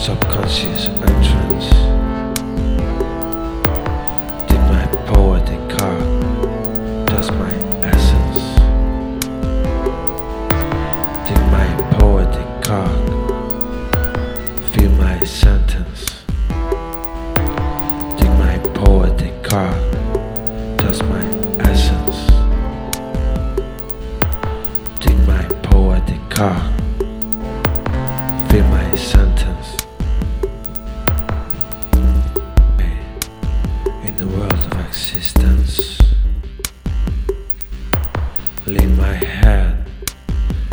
subconscious 0.00 0.88
entrance. 0.88 1.68
Did 4.48 4.62
my 4.72 4.86
poetic 5.04 5.76
car 5.76 5.98
does 7.04 7.30
my 7.32 7.52
essence? 7.84 8.40
Did 11.28 11.42
my 11.52 11.68
poetic 11.98 12.62
car 12.62 12.88
feel 14.72 14.90
my 14.92 15.20
sentence. 15.20 16.24
Did 18.16 18.32
my 18.38 18.58
poetic 18.72 19.42
car 19.42 19.74
does 20.78 21.02
my 21.02 21.24
essence? 21.60 22.26
Did 24.98 25.18
my 25.28 25.44
poetic 25.62 26.30
car 26.30 26.79
existence. 35.00 35.98
Lean 38.66 38.94
my 38.98 39.14
head 39.14 39.88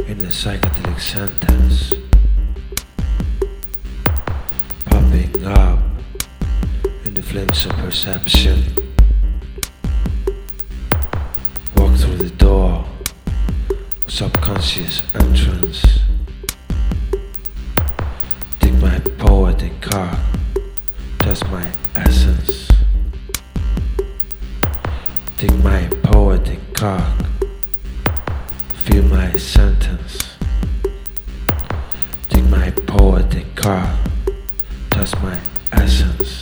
in 0.06 0.20
a 0.20 0.28
psychedelic 0.28 1.00
sentence. 1.00 1.94
Popping 4.86 5.46
up 5.46 5.80
in 7.06 7.14
the 7.14 7.22
flames 7.22 7.66
of 7.68 7.72
perception. 7.78 8.76
Walk 11.78 11.96
through 11.96 12.18
the 12.18 12.34
door, 12.38 12.86
subconscious 14.08 15.04
entrance. 15.16 16.00
Dig 18.60 18.74
my 18.82 19.00
poetic 19.20 19.80
car, 19.80 20.20
that's 21.20 21.44
my 21.46 21.72
Dig 25.38 25.54
my 25.64 25.88
poetic 26.02 26.60
cock, 26.74 27.16
feel 28.74 29.04
my 29.04 29.32
sentence. 29.34 30.36
Take 32.28 32.46
my 32.46 32.72
poetic 32.88 33.54
cock, 33.56 34.00
that's 34.90 35.14
my 35.22 35.40
essence. 35.72 36.42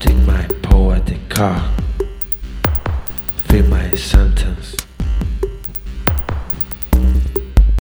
Dig 0.00 0.16
my 0.26 0.48
poetic 0.62 1.28
cock, 1.28 1.70
feel 3.36 3.66
my 3.66 3.90
sentence. 3.90 4.76